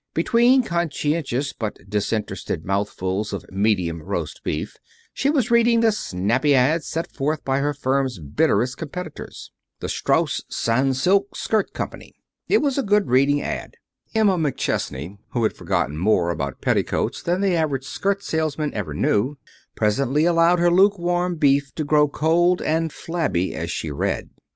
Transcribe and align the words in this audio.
Between 0.15 0.63
conscientious, 0.63 1.53
but 1.53 1.77
disinterested 1.87 2.65
mouthfuls 2.65 3.33
of 3.33 3.45
medium 3.51 4.01
roast 4.01 4.43
beef, 4.43 4.77
she 5.13 5.29
was 5.29 5.51
reading 5.51 5.81
the 5.81 5.91
snappy 5.91 6.55
ad 6.55 6.83
set 6.83 7.11
forth 7.11 7.45
by 7.45 7.59
her 7.59 7.71
firm's 7.71 8.17
bitterest 8.17 8.77
competitors, 8.79 9.51
the 9.79 9.87
Strauss 9.87 10.41
Sans 10.49 10.99
silk 10.99 11.35
Skirt 11.35 11.71
Company. 11.73 12.15
It 12.49 12.63
was 12.63 12.79
a 12.79 12.81
good 12.81 13.09
reading 13.09 13.43
ad. 13.43 13.75
Emma 14.15 14.39
McChesney, 14.39 15.19
who 15.33 15.43
had 15.43 15.53
forgotten 15.53 15.97
more 15.99 16.31
about 16.31 16.61
petticoats 16.61 17.21
than 17.21 17.39
the 17.41 17.55
average 17.55 17.85
skirt 17.85 18.23
salesman 18.23 18.73
ever 18.73 18.95
knew, 18.95 19.35
presently 19.75 20.25
allowed 20.25 20.57
her 20.57 20.71
luke 20.71 20.97
warm 20.97 21.35
beef 21.35 21.75
to 21.75 21.83
grow 21.83 22.07
cold 22.07 22.59
and 22.63 22.91
flabby 22.91 23.53
as 23.53 23.69
she 23.69 23.91
read. 23.91 24.31